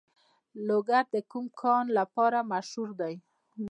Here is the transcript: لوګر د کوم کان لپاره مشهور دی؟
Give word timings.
لوګر 0.67 1.03
د 1.15 1.17
کوم 1.31 1.45
کان 1.61 1.85
لپاره 1.97 2.39
مشهور 2.51 2.89
دی؟ 2.99 3.15